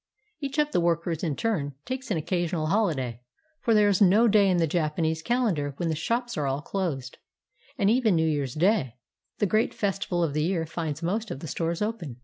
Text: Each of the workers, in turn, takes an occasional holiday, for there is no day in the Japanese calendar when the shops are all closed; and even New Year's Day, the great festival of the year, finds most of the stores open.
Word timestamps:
Each 0.39 0.57
of 0.57 0.71
the 0.71 0.79
workers, 0.81 1.23
in 1.23 1.35
turn, 1.35 1.75
takes 1.85 2.09
an 2.09 2.17
occasional 2.17 2.65
holiday, 2.65 3.21
for 3.59 3.75
there 3.75 3.87
is 3.87 4.01
no 4.01 4.27
day 4.27 4.49
in 4.49 4.57
the 4.57 4.65
Japanese 4.65 5.21
calendar 5.21 5.75
when 5.77 5.89
the 5.89 5.95
shops 5.95 6.35
are 6.39 6.47
all 6.47 6.59
closed; 6.63 7.19
and 7.77 7.87
even 7.87 8.15
New 8.15 8.27
Year's 8.27 8.55
Day, 8.55 8.95
the 9.37 9.45
great 9.45 9.75
festival 9.75 10.23
of 10.23 10.33
the 10.33 10.41
year, 10.43 10.65
finds 10.65 11.03
most 11.03 11.29
of 11.29 11.39
the 11.39 11.47
stores 11.47 11.83
open. 11.83 12.17